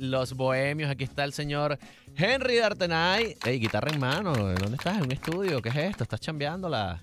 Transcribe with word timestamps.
los 0.00 0.32
bohemios. 0.32 0.90
Aquí 0.90 1.04
está 1.04 1.24
el 1.24 1.32
señor 1.32 1.78
Henry 2.16 2.56
D'Artenay. 2.56 3.36
Ey, 3.44 3.58
guitarra 3.58 3.92
en 3.92 4.00
mano. 4.00 4.32
¿Dónde 4.32 4.76
estás? 4.76 4.96
¿En 4.96 5.04
un 5.04 5.12
estudio? 5.12 5.60
¿Qué 5.60 5.68
es 5.68 5.76
esto? 5.76 6.04
¿Estás 6.04 6.20
chambeándola? 6.20 7.02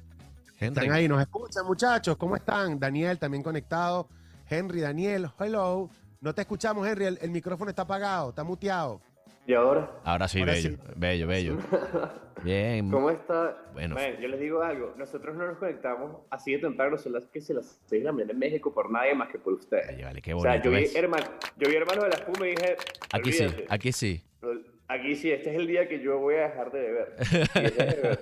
Henry. 0.60 0.82
Están 0.82 0.92
ahí, 0.92 1.08
nos 1.08 1.22
escuchan, 1.22 1.66
muchachos. 1.66 2.18
¿Cómo 2.18 2.36
están? 2.36 2.80
Daniel 2.80 3.20
también 3.20 3.44
conectado. 3.44 4.10
Henry, 4.50 4.82
Daniel, 4.82 5.30
hello. 5.40 5.90
No 6.20 6.34
te 6.34 6.42
escuchamos, 6.42 6.88
Henry. 6.88 7.06
El, 7.06 7.20
el 7.22 7.30
micrófono 7.30 7.70
está 7.70 7.84
apagado, 7.84 8.30
está 8.30 8.44
muteado. 8.44 9.00
¿Y 9.48 9.54
ahora? 9.54 9.90
Ahora 10.04 10.28
sí, 10.28 10.40
Ahora 10.42 10.52
bello, 10.54 10.70
sí. 10.72 10.78
bello, 10.98 11.28
bello. 11.28 11.58
Bien. 12.44 12.92
¿Cómo 12.92 13.10
está? 13.10 13.58
Bueno. 13.74 13.96
Man, 13.96 14.18
yo 14.22 14.28
les 14.28 14.42
digo 14.42 14.62
algo. 14.62 14.94
Nosotros 14.98 15.38
no 15.38 15.48
nos 15.48 15.58
conectamos 15.58 16.18
así 16.30 16.52
de 16.52 16.60
temprano, 16.60 16.98
son 16.98 17.14
las 17.14 17.28
que 17.28 17.40
se 17.40 17.54
las 17.54 17.80
6 17.86 18.02
de 18.02 18.06
la 18.06 18.12
mañana 18.12 18.34
en 18.34 18.40
México 18.40 18.74
por 18.74 18.92
nadie 18.92 19.16
más 19.16 19.30
que 19.30 19.40
por 19.40 19.54
ustedes. 19.54 19.88
Vale, 19.88 20.04
vale, 20.04 20.22
qué 20.22 20.34
O 20.34 20.42
sea, 20.42 20.62
yo 20.62 20.70
vi, 20.70 20.86
hermano, 20.94 21.26
yo 21.56 21.70
vi 21.70 21.76
hermanos 21.78 22.04
de 22.04 22.10
la 22.10 22.16
espuma 22.18 22.46
y 22.46 22.50
dije. 22.52 22.76
Aquí 23.14 23.32
sí, 23.32 23.48
aquí 23.70 23.92
sí. 23.94 24.22
Aquí 24.90 25.16
sí, 25.16 25.32
este 25.32 25.50
es 25.52 25.56
el 25.58 25.68
día 25.68 25.88
que 25.88 26.02
yo 26.02 26.20
voy 26.20 26.36
a 26.36 26.50
dejar 26.50 26.72
de 26.72 26.80
beber. 26.82 27.16
Beber. 27.56 28.20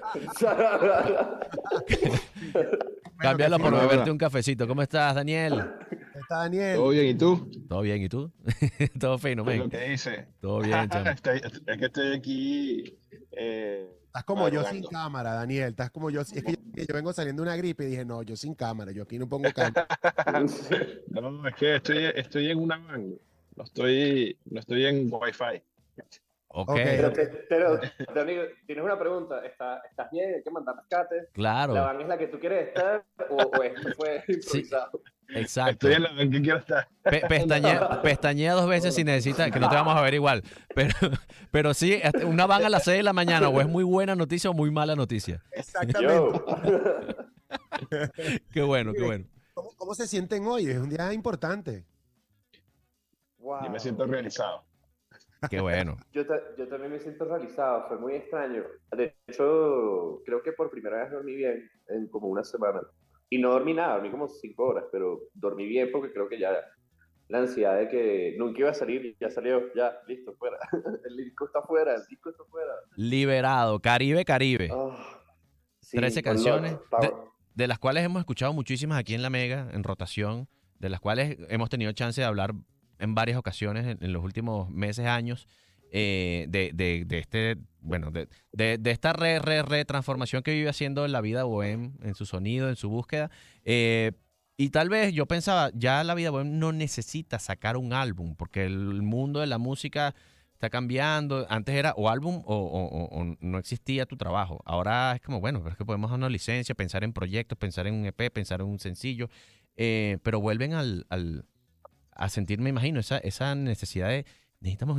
Cámbialo 3.18 3.60
por 3.60 3.74
beberte 3.74 4.12
un 4.12 4.18
cafecito. 4.18 4.68
¿Cómo 4.68 4.82
estás, 4.82 5.16
Daniel? 5.16 5.64
Está 6.26 6.38
Daniel. 6.40 6.76
¿Todo 6.78 6.90
bien? 6.90 7.06
¿Y 7.06 7.14
tú? 7.16 7.52
¿Todo 7.70 7.82
bien? 7.82 8.02
¿Y 8.02 8.10
tú? 8.10 8.32
Todo 9.00 9.18
fino, 9.20 9.44
¿Qué 9.46 9.52
es 9.52 9.58
men. 9.60 9.66
lo 9.66 9.70
que 9.70 9.90
dice? 9.90 10.28
Todo 10.42 10.60
bien. 10.62 10.90
Estoy- 10.92 11.42
es 11.68 11.78
que 11.78 11.86
estoy 11.86 12.14
aquí. 12.16 12.98
eh, 13.32 13.88
Estás 14.08 14.24
como 14.24 14.48
yo 14.50 14.64
sin 14.64 14.84
cámara, 14.86 15.34
Daniel. 15.34 15.70
Estás 15.70 15.92
como 15.92 16.10
yo. 16.10 16.22
Es 16.22 16.32
que 16.32 16.42
yo, 16.54 16.84
yo 16.84 16.94
vengo 16.96 17.12
saliendo 17.14 17.44
de 17.44 17.50
una 17.50 17.58
gripe 17.58 17.84
y 17.84 17.88
dije, 17.88 18.06
no, 18.06 18.24
yo 18.24 18.36
sin 18.36 18.56
cámara. 18.56 18.92
Yo 18.92 19.04
aquí 19.04 19.20
no 19.20 19.28
pongo 19.30 19.50
cámara. 19.56 19.88
No, 21.10 21.48
es 21.48 21.56
que 21.56 21.76
estoy, 21.76 22.06
estoy 22.16 22.50
en 22.50 22.60
una 22.60 22.78
van. 22.78 23.16
No 23.56 23.64
estoy, 23.64 24.38
no 24.46 24.60
estoy 24.60 24.86
en 24.86 25.10
Wi-Fi. 25.12 25.62
Ok, 26.58 26.70
Ok. 26.70 26.76
pero, 26.84 27.12
te- 27.12 27.28
pero, 27.50 27.80
Dani, 28.16 28.34
tienes 28.66 28.84
una 28.86 28.98
pregunta. 28.98 29.46
¿Está- 29.46 29.82
¿Estás 29.90 30.10
bien? 30.12 30.36
¿Hay 30.36 30.44
que 30.44 30.52
mandar 30.52 30.76
rescate? 30.78 31.28
claro. 31.34 31.74
¿La 31.74 31.82
van 31.82 32.02
es 32.02 32.08
la 32.08 32.18
que 32.18 32.28
tú 32.28 32.40
quieres 32.40 32.70
estar 32.70 33.04
o, 33.30 33.36
o 33.36 33.64
esto 33.64 33.90
fue 33.98 34.24
improvisado? 34.28 35.02
Exacto. 35.30 35.88
Estoy 35.90 35.94
en 35.94 36.04
la 36.04 36.16
que 36.32 36.42
quiero 36.42 36.58
estar. 36.60 36.88
Pe- 37.04 37.24
pestañea, 37.28 38.02
pestañea 38.02 38.54
dos 38.54 38.68
veces 38.70 38.94
si 38.96 39.04
necesitas, 39.04 39.52
que 39.52 39.60
no 39.60 39.70
te 39.70 39.76
vamos 39.76 39.96
a 39.96 40.02
ver 40.02 40.14
igual. 40.14 40.44
Pero, 40.76 40.94
pero 41.52 41.74
sí, 41.74 42.00
hasta 42.04 42.26
una 42.26 42.46
van 42.46 42.64
a 42.64 42.70
las 42.70 42.84
6 42.84 42.98
de 42.98 43.04
la 43.04 43.14
mañana, 43.14 43.50
o 43.50 43.60
es 43.62 43.68
muy 43.68 43.84
buena 43.84 44.16
noticia 44.16 44.50
o 44.50 44.54
muy 44.54 44.72
mala 44.72 44.96
noticia. 44.96 45.42
Exactamente. 45.52 46.40
Qué 48.52 48.62
bueno, 48.62 48.94
qué 48.94 49.04
bueno. 49.04 49.26
¿Cómo, 49.54 49.70
cómo 49.78 49.94
se 49.96 50.08
sienten 50.08 50.46
hoy? 50.48 50.68
Es 50.70 50.78
un 50.78 50.90
día 50.90 51.12
importante. 51.14 51.86
Wow. 53.38 53.64
Yo 53.66 53.70
me 53.70 53.80
siento 53.80 54.06
realizado. 54.06 54.64
Qué 55.50 55.62
bueno. 55.62 55.98
Yo, 56.12 56.26
ta- 56.26 56.42
yo 56.58 56.68
también 56.68 56.92
me 56.92 57.00
siento 57.00 57.26
realizado, 57.26 57.88
fue 57.88 58.00
muy 58.00 58.14
extraño. 58.16 58.64
De 58.96 59.16
hecho, 59.28 60.22
creo 60.26 60.42
que 60.42 60.52
por 60.54 60.72
primera 60.72 61.04
vez 61.04 61.12
dormí 61.12 61.36
bien 61.36 61.70
en 61.90 62.08
como 62.08 62.28
una 62.28 62.44
semana. 62.44 62.82
Y 63.30 63.38
no 63.40 63.52
dormí 63.52 63.74
nada, 63.74 63.96
dormí 63.96 64.12
como 64.12 64.28
cinco 64.28 64.66
horas, 64.66 64.86
pero 64.92 65.20
dormí 65.34 65.66
bien 65.66 65.90
porque 65.92 66.14
creo 66.14 66.30
que 66.30 66.40
ya 66.40 66.52
la 67.28 67.40
ansiedad 67.40 67.78
de 67.78 67.90
que 67.90 68.36
nunca 68.38 68.60
iba 68.60 68.70
a 68.70 68.74
salir, 68.74 69.16
ya 69.20 69.30
salió, 69.30 69.74
ya, 69.74 69.98
listo, 70.08 70.36
fuera. 70.36 70.58
El 71.10 71.18
disco 71.18 71.46
está 71.46 71.62
fuera, 71.64 71.96
el 71.96 72.06
disco 72.08 72.30
está 72.30 72.44
fuera. 72.46 72.72
Liberado, 72.96 73.80
Caribe, 73.80 74.24
Caribe. 74.26 74.70
Ah, 74.72 75.24
sí, 75.80 75.98
13 75.98 76.22
con 76.22 76.34
canciones 76.34 76.78
Power. 76.90 77.14
De 77.56 77.68
las 77.68 77.80
cuales 77.80 78.04
hemos 78.04 78.20
escuchado 78.20 78.54
muchísimas 78.54 79.00
aquí 79.00 79.16
en 79.16 79.22
La 79.22 79.30
Mega, 79.30 79.70
en 79.72 79.84
rotación, 79.84 80.48
de 80.80 80.90
las 80.90 81.00
cuales 81.00 81.38
hemos 81.50 81.70
tenido 81.70 81.92
chance 81.94 82.22
de 82.22 82.28
hablar 82.28 82.54
en 83.00 83.16
varias 83.16 83.38
ocasiones 83.38 83.88
en, 83.88 84.04
en 84.04 84.14
los 84.14 84.24
últimos 84.24 84.70
meses, 84.70 85.08
años, 85.08 85.48
eh, 85.92 86.46
de, 86.50 86.72
de- 86.74 87.06
de 87.06 87.18
este, 87.20 87.58
bueno, 87.82 88.12
de, 88.12 88.28
de- 88.54 88.92
esta 88.92 89.14
re, 89.14 89.40
re, 89.40 89.62
re 89.64 89.86
transformación 89.86 90.44
que 90.44 90.54
vive 90.54 90.70
haciendo 90.70 91.06
en 91.06 91.12
la 91.12 91.22
vida 91.22 91.44
bohem, 91.44 91.94
en 92.02 92.16
su 92.16 92.26
sonido, 92.26 92.70
en 92.70 92.76
su 92.76 92.90
búsqueda. 92.90 93.30
Eh, 93.64 94.12
y 94.58 94.70
tal 94.70 94.90
vez 94.90 95.14
yo 95.14 95.26
pensaba, 95.26 95.70
ya 95.74 96.04
la 96.04 96.16
vida 96.16 96.30
bohem 96.30 96.60
no 96.60 96.72
necesita 96.72 97.40
sacar 97.40 97.76
un 97.78 97.92
álbum, 97.94 98.36
porque 98.36 98.66
el 98.66 99.02
mundo 99.02 99.42
de 99.42 99.48
la 99.48 99.58
música 99.58 100.16
está 100.54 100.70
cambiando. 100.70 101.46
Antes 101.50 101.76
era 101.76 101.94
o 101.98 102.10
álbum 102.10 102.42
o, 102.46 102.56
o- 102.56 103.22
o- 103.22 103.36
no 103.42 103.58
existía 103.58 104.06
tu 104.06 104.16
trabajo. 104.16 104.62
Ahora 104.66 105.14
es 105.16 105.22
como, 105.22 105.42
bueno, 105.42 105.60
pero 105.60 105.72
es 105.72 105.78
que 105.78 105.84
podemos 105.86 106.10
dar 106.10 106.18
una 106.20 106.30
licencia, 106.30 106.74
pensar 106.74 107.04
en 107.04 107.12
proyectos, 107.12 107.58
pensar 107.58 107.86
en 107.88 107.96
un 107.96 108.06
EP, 108.06 108.32
pensar 108.32 108.62
en 108.62 108.68
un 108.68 108.80
sencillo. 108.80 109.30
eh, 109.78 110.20
pero 110.24 110.40
vuelven 110.40 110.74
al, 110.74 111.06
al- 111.10 111.46
a 112.12 112.30
sentir, 112.30 112.60
me 112.60 112.70
imagino, 112.70 113.02
esa, 113.02 113.18
esa 113.18 113.56
necesidad 113.56 114.08
de 114.08 114.26
necesitamos 114.62 114.98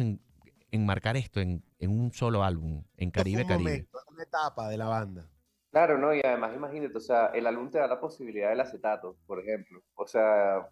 enmarcar 0.71 1.17
esto 1.17 1.41
en, 1.41 1.65
en 1.79 1.91
un 1.91 2.13
solo 2.13 2.43
álbum, 2.43 2.85
en 2.97 3.11
Caribe, 3.11 3.43
un 3.43 3.49
Caribe. 3.49 3.71
momento, 3.71 3.99
una 4.11 4.23
etapa 4.23 4.69
de 4.69 4.77
la 4.79 4.87
banda. 4.87 5.29
Claro, 5.71 5.99
¿no? 5.99 6.15
Y 6.15 6.21
además 6.25 6.55
imagínate, 6.55 6.97
o 6.97 7.01
sea, 7.01 7.27
el 7.27 7.47
álbum 7.47 7.71
te 7.71 7.79
da 7.79 7.87
la 7.87 8.01
posibilidad 8.01 8.49
del 8.51 8.61
acetato, 8.61 9.17
por 9.27 9.41
ejemplo. 9.41 9.83
O 9.95 10.07
sea, 10.07 10.69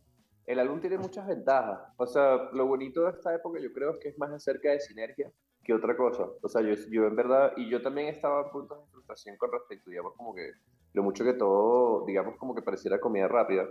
el 0.47 0.59
álbum 0.59 0.81
tiene 0.81 0.99
muchas 0.99 1.27
ventajas. 1.27 1.93
O 1.97 2.07
sea, 2.07 2.49
lo 2.53 2.67
bonito 2.67 3.05
de 3.05 3.11
esta 3.11 3.35
época 3.35 3.61
yo 3.61 3.73
creo 3.73 3.93
es 3.93 3.99
que 4.01 4.09
es 4.11 4.19
más 4.19 4.33
acerca 4.33 4.71
de 4.71 4.81
sinergia 4.81 5.31
que 5.63 5.75
otra 5.75 5.97
cosa. 5.97 6.27
O 6.43 6.49
sea, 6.49 6.63
yo, 6.63 6.75
yo 6.91 7.07
en 7.07 7.17
verdad, 7.17 7.53
y 7.57 7.69
yo 7.69 7.83
también 7.83 8.09
estaba 8.09 8.43
en 8.47 8.51
puntos 8.51 8.85
de 8.85 8.91
frustración 8.93 9.37
con 9.37 9.53
respecto, 9.53 9.91
digamos, 9.91 10.15
como 10.17 10.35
que 10.35 10.53
lo 10.93 11.03
mucho 11.03 11.25
que 11.25 11.35
todo, 11.35 12.05
digamos, 12.07 12.37
como 12.39 12.55
que 12.55 12.63
pareciera 12.63 13.01
comida 13.01 13.29
rápida. 13.29 13.67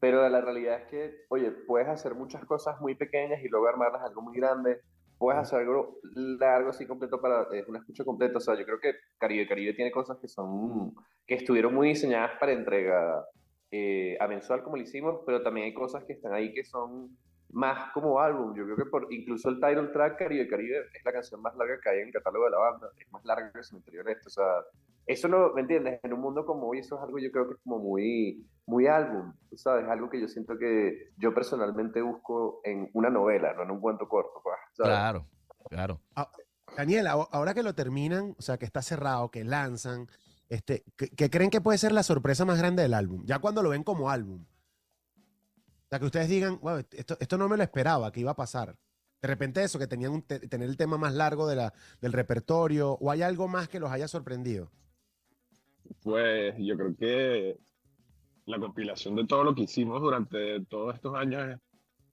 Pero 0.00 0.26
la 0.28 0.40
realidad 0.40 0.80
es 0.82 0.88
que, 0.88 1.24
oye, 1.28 1.50
puedes 1.50 1.88
hacer 1.88 2.14
muchas 2.14 2.44
cosas 2.46 2.80
muy 2.80 2.94
pequeñas 2.94 3.42
y 3.42 3.48
luego 3.48 3.68
armarlas 3.68 4.02
algo 4.02 4.22
muy 4.22 4.36
grande. 4.36 4.80
Puedes 5.20 5.42
hacer 5.42 5.58
algo 5.58 5.98
largo 6.14 6.70
así 6.70 6.86
completo 6.86 7.20
para 7.20 7.46
es 7.52 7.68
una 7.68 7.80
escucha 7.80 8.04
completa. 8.04 8.38
O 8.38 8.40
sea, 8.40 8.58
yo 8.58 8.64
creo 8.64 8.80
que 8.80 8.94
Caribe 9.18 9.46
Caribe 9.46 9.74
tiene 9.74 9.90
cosas 9.90 10.16
que 10.18 10.28
son 10.28 10.94
que 11.26 11.34
estuvieron 11.34 11.74
muy 11.74 11.88
diseñadas 11.88 12.38
para 12.40 12.52
entrega 12.52 13.26
eh, 13.70 14.16
a 14.18 14.26
mensual 14.26 14.62
como 14.62 14.76
lo 14.76 14.82
hicimos, 14.82 15.20
pero 15.26 15.42
también 15.42 15.66
hay 15.66 15.74
cosas 15.74 16.04
que 16.04 16.14
están 16.14 16.32
ahí 16.32 16.54
que 16.54 16.64
son 16.64 17.18
más 17.52 17.92
como 17.92 18.20
álbum. 18.20 18.54
Yo 18.56 18.64
creo 18.64 18.76
que 18.76 18.86
por 18.86 19.12
incluso 19.12 19.48
el 19.48 19.56
title 19.60 19.88
track 19.88 20.18
Caribe 20.18 20.48
Caribe 20.48 20.78
es 20.94 21.04
la 21.04 21.12
canción 21.12 21.40
más 21.42 21.54
larga 21.56 21.78
que 21.82 21.88
hay 21.88 22.00
en 22.00 22.06
el 22.08 22.12
catálogo 22.12 22.44
de 22.44 22.50
la 22.52 22.58
banda. 22.58 22.88
Es 22.98 23.10
más 23.12 23.24
larga 23.24 23.50
que 23.52 23.58
el 23.58 23.64
Cementerio 23.64 24.04
del 24.04 24.12
Este. 24.14 24.28
O 24.28 24.30
sea, 24.30 24.44
eso 25.06 25.28
no, 25.28 25.52
¿me 25.54 25.62
entiendes? 25.62 25.98
En 26.02 26.12
un 26.12 26.20
mundo 26.20 26.44
como 26.46 26.68
hoy, 26.68 26.78
eso 26.78 26.96
es 26.96 27.02
algo 27.02 27.18
yo 27.18 27.30
creo 27.32 27.48
que 27.48 27.54
es 27.54 27.60
como 27.64 27.78
muy, 27.80 28.46
muy 28.66 28.86
álbum, 28.86 29.32
tú 29.48 29.56
¿sabes? 29.56 29.88
Algo 29.88 30.08
que 30.08 30.20
yo 30.20 30.28
siento 30.28 30.56
que 30.58 31.10
yo 31.16 31.34
personalmente 31.34 32.00
busco 32.02 32.60
en 32.64 32.88
una 32.92 33.10
novela, 33.10 33.52
no 33.54 33.62
en 33.64 33.70
un 33.72 33.80
cuento 33.80 34.08
corto. 34.08 34.40
pues, 34.42 34.54
¿sabes? 34.74 34.92
Claro, 34.92 35.26
claro. 35.68 36.00
Daniel, 36.76 37.08
ahora- 37.08 37.28
ahora 37.32 37.54
que 37.54 37.64
lo 37.64 37.74
terminan, 37.74 38.36
o 38.38 38.42
sea, 38.42 38.56
que 38.58 38.64
está 38.64 38.80
cerrado, 38.82 39.30
que 39.32 39.42
lanzan, 39.42 40.06
este, 40.48 40.84
¿qué, 40.96 41.08
qué 41.08 41.28
creen 41.30 41.50
que 41.50 41.60
puede 41.60 41.78
ser 41.78 41.90
la 41.90 42.04
sorpresa 42.04 42.44
más 42.44 42.58
grande 42.58 42.82
del 42.82 42.94
álbum? 42.94 43.24
Ya 43.24 43.40
cuando 43.40 43.62
lo 43.62 43.70
ven 43.70 43.82
como 43.82 44.10
álbum. 44.10 44.44
Sea, 45.90 45.98
que 45.98 46.04
ustedes 46.06 46.28
digan, 46.28 46.58
wow, 46.60 46.78
esto, 46.92 47.16
esto 47.18 47.36
no 47.36 47.48
me 47.48 47.56
lo 47.56 47.64
esperaba, 47.64 48.12
que 48.12 48.20
iba 48.20 48.30
a 48.30 48.36
pasar. 48.36 48.76
De 49.20 49.26
repente 49.28 49.62
eso, 49.62 49.76
que 49.78 49.88
tenían 49.88 50.12
un 50.12 50.22
te- 50.22 50.38
tener 50.48 50.68
el 50.68 50.76
tema 50.76 50.96
más 50.96 51.12
largo 51.14 51.48
de 51.48 51.56
la, 51.56 51.74
del 52.00 52.12
repertorio, 52.12 52.92
o 52.92 53.10
hay 53.10 53.22
algo 53.22 53.48
más 53.48 53.68
que 53.68 53.80
los 53.80 53.90
haya 53.90 54.06
sorprendido. 54.06 54.70
Pues 56.02 56.54
yo 56.58 56.76
creo 56.76 56.96
que 56.96 57.58
la 58.46 58.58
compilación 58.60 59.16
de 59.16 59.26
todo 59.26 59.42
lo 59.44 59.54
que 59.54 59.62
hicimos 59.62 60.00
durante 60.00 60.64
todos 60.66 60.94
estos 60.94 61.14
años 61.16 61.56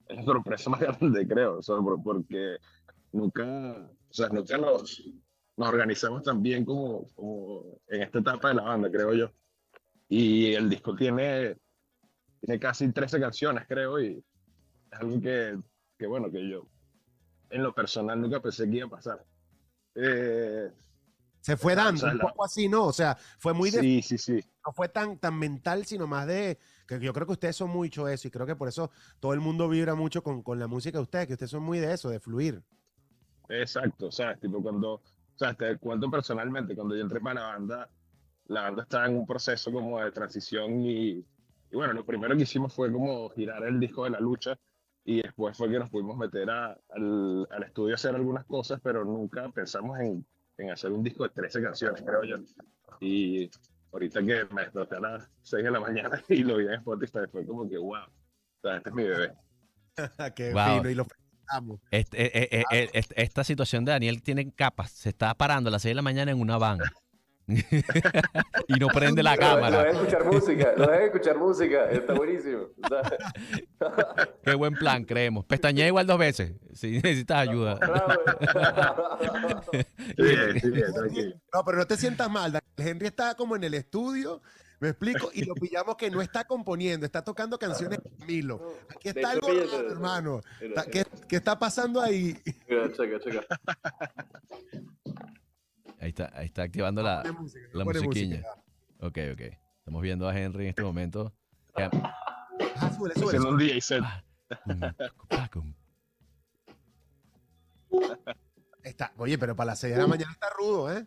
es, 0.08 0.16
la 0.16 0.22
sorpresa 0.24 0.70
más 0.70 0.80
grande, 0.80 1.26
creo. 1.28 1.58
O 1.58 1.62
sea, 1.62 1.76
por- 1.76 2.02
porque 2.02 2.56
nunca, 3.12 3.44
o 4.10 4.12
sea, 4.12 4.28
nunca 4.30 4.58
nos, 4.58 5.04
nos 5.56 5.68
organizamos 5.68 6.24
tan 6.24 6.42
bien 6.42 6.64
como, 6.64 7.06
como 7.14 7.78
en 7.86 8.02
esta 8.02 8.18
etapa 8.18 8.48
de 8.48 8.54
la 8.54 8.62
banda, 8.62 8.90
creo 8.90 9.14
yo. 9.14 9.30
Y 10.08 10.52
el 10.54 10.68
disco 10.68 10.96
tiene, 10.96 11.56
tiene 12.40 12.58
casi 12.58 12.90
13 12.90 13.20
canciones, 13.20 13.64
creo, 13.66 14.00
y 14.00 14.24
es 14.90 14.98
algo 15.00 15.20
que, 15.20 15.58
que, 15.98 16.06
bueno, 16.06 16.30
que 16.30 16.48
yo 16.48 16.66
en 17.50 17.62
lo 17.62 17.74
personal 17.74 18.20
nunca 18.20 18.40
pensé 18.40 18.68
que 18.68 18.76
iba 18.76 18.86
a 18.86 18.90
pasar. 18.90 19.24
Eh, 19.94 20.70
Se 21.40 21.56
fue 21.56 21.72
O 21.72 21.76
dando 21.76 22.00
sea, 22.00 22.12
un 22.12 22.18
poco 22.18 22.44
así, 22.44 22.68
¿no? 22.68 22.86
O 22.86 22.92
sea, 22.92 23.16
fue 23.38 23.52
muy 23.54 23.70
de, 23.70 23.80
sí, 23.80 24.02
sí, 24.02 24.18
sí. 24.18 24.44
no 24.64 24.72
fue 24.72 24.88
tan, 24.88 25.18
tan 25.18 25.38
mental, 25.38 25.84
sino 25.86 26.06
más 26.06 26.26
de, 26.26 26.58
que 26.86 27.00
yo 27.00 27.12
creo 27.12 27.26
que 27.26 27.32
ustedes 27.32 27.56
son 27.56 27.70
mucho 27.70 28.08
eso, 28.08 28.28
y 28.28 28.30
creo 28.30 28.46
que 28.46 28.56
por 28.56 28.68
eso 28.68 28.90
todo 29.20 29.32
el 29.32 29.40
mundo 29.40 29.68
vibra 29.68 29.94
mucho 29.94 30.22
con, 30.22 30.42
con 30.42 30.58
la 30.58 30.66
música 30.66 30.98
de 30.98 31.02
ustedes, 31.02 31.26
que 31.26 31.32
ustedes 31.34 31.50
son 31.50 31.62
muy 31.62 31.78
de 31.78 31.92
eso, 31.92 32.10
de 32.10 32.20
fluir. 32.20 32.62
Exacto, 33.48 34.12
¿sabes? 34.12 34.38
Tipo 34.40 34.62
cuando, 34.62 34.94
o 34.94 35.02
sea, 35.34 35.54
te 35.54 35.76
cuento 35.78 36.10
personalmente, 36.10 36.74
cuando 36.74 36.94
yo 36.94 37.02
entré 37.02 37.20
para 37.20 37.40
la 37.40 37.46
banda, 37.46 37.90
la 38.46 38.62
banda 38.62 38.82
estaba 38.82 39.06
en 39.06 39.16
un 39.16 39.26
proceso 39.26 39.72
como 39.72 40.00
de 40.00 40.12
transición 40.12 40.80
y, 40.84 41.24
y 41.70 41.76
bueno, 41.76 41.92
lo 41.92 42.04
primero 42.04 42.36
que 42.36 42.42
hicimos 42.42 42.74
fue 42.74 42.90
como 42.92 43.28
girar 43.30 43.62
el 43.64 43.78
disco 43.80 44.04
de 44.04 44.10
la 44.10 44.20
lucha 44.20 44.58
y 45.04 45.22
después 45.22 45.56
fue 45.56 45.70
que 45.70 45.78
nos 45.78 45.88
pudimos 45.90 46.16
meter 46.16 46.48
a- 46.50 46.78
al, 46.90 47.46
al 47.50 47.62
estudio 47.62 47.94
a 47.94 47.96
hacer 47.96 48.14
algunas 48.14 48.44
cosas, 48.46 48.80
pero 48.82 49.04
nunca 49.04 49.48
pensamos 49.50 49.98
en, 50.00 50.26
en 50.58 50.70
hacer 50.70 50.92
un 50.92 51.02
disco 51.02 51.24
de 51.24 51.30
13 51.30 51.62
canciones, 51.62 52.02
creo 52.02 52.24
yo. 52.24 52.36
Y 53.00 53.50
ahorita 53.92 54.20
que 54.20 54.46
me 54.52 54.62
desperté 54.62 54.96
a 54.96 55.00
las 55.00 55.30
6 55.42 55.64
de 55.64 55.70
la 55.70 55.80
mañana 55.80 56.22
y 56.28 56.42
lo 56.44 56.56
vi 56.56 56.66
en 56.66 56.74
Spotify, 56.74 57.20
fue 57.30 57.46
como 57.46 57.68
que, 57.68 57.78
wow, 57.78 57.94
o 57.94 58.60
sea, 58.62 58.76
este 58.78 58.90
es 58.90 58.94
mi 58.94 59.04
bebé. 59.04 59.32
Qué 60.36 60.52
Wow. 60.52 60.76
fino. 60.78 60.90
Y 60.90 60.94
lo 60.94 61.06
Estamos. 61.40 61.80
Este- 61.90 62.58
eh, 62.58 62.64
eh, 62.70 62.90
est- 62.92 63.12
esta 63.16 63.42
situación 63.42 63.86
de 63.86 63.92
Daniel 63.92 64.22
tiene 64.22 64.52
capas. 64.52 64.90
Se 64.90 65.08
está 65.08 65.32
parando 65.34 65.68
a 65.68 65.70
las 65.70 65.80
6 65.80 65.92
de 65.92 65.96
la 65.96 66.02
mañana 66.02 66.30
en 66.30 66.40
una 66.40 66.58
van. 66.58 66.78
y 67.48 68.74
no 68.74 68.88
prende 68.88 69.22
la 69.22 69.34
Lo, 69.34 69.40
lo 69.40 69.48
cámara. 69.48 69.78
dejan 69.84 69.96
escuchar 69.96 70.24
música, 70.26 70.74
lo 70.76 70.92
escuchar 70.92 71.38
música, 71.38 71.90
está 71.90 72.12
buenísimo. 72.12 72.66
Qué 74.44 74.54
buen 74.54 74.74
plan, 74.74 75.04
creemos. 75.04 75.46
Pestañea 75.46 75.86
igual 75.86 76.06
dos 76.06 76.18
veces 76.18 76.52
si 76.74 76.92
necesitas 76.92 77.48
ayuda. 77.48 77.76
bravo. 77.76 78.12
Sí, 79.72 80.22
bien, 80.22 80.60
sí, 80.60 80.70
bien, 80.70 80.92
tranquilo. 80.92 81.34
No, 81.52 81.64
pero 81.64 81.78
no 81.78 81.86
te 81.86 81.96
sientas 81.96 82.30
mal. 82.30 82.52
Daniel 82.52 82.64
Henry 82.76 83.06
está 83.06 83.34
como 83.34 83.56
en 83.56 83.64
el 83.64 83.74
estudio, 83.74 84.42
me 84.80 84.90
explico, 84.90 85.30
y 85.32 85.44
lo 85.44 85.54
pillamos 85.54 85.96
que 85.96 86.10
no 86.10 86.20
está 86.20 86.44
componiendo, 86.44 87.06
está 87.06 87.24
tocando 87.24 87.58
canciones 87.58 87.98
de 88.02 88.26
Milo. 88.26 88.74
Aquí 88.94 89.08
está 89.08 89.30
algo 89.30 89.48
raro, 89.48 89.90
hermano. 89.90 90.40
¿Qué, 90.92 91.04
qué 91.28 91.36
está 91.36 91.58
pasando 91.58 92.00
ahí? 92.00 92.36
mira, 92.68 92.92
checa, 92.92 93.18
checa. 93.20 93.40
Ahí 96.08 96.10
está, 96.10 96.30
ahí 96.34 96.46
está 96.46 96.62
activando 96.62 97.02
la, 97.02 97.22
música, 97.38 97.68
la 97.74 97.84
musiquilla. 97.84 98.36
música. 98.36 98.64
Ok, 99.00 99.18
ok. 99.34 99.40
Estamos 99.76 100.00
viendo 100.00 100.26
a 100.26 100.34
Henry 100.38 100.62
en 100.64 100.68
este 100.70 100.82
momento. 100.82 101.34
Ah, 101.74 101.90
súbele, 102.96 103.14
súbele, 103.14 103.40
un 103.40 103.58
DJ 103.58 103.80
set. 103.82 104.02
Pacum. 105.28 105.74
Está. 108.82 109.12
Oye, 109.18 109.36
pero 109.36 109.54
para 109.54 109.66
las 109.72 109.80
6 109.80 109.96
de 109.96 110.00
la 110.00 110.06
mañana 110.06 110.32
está 110.32 110.48
rudo, 110.58 110.90
¿eh? 110.96 111.06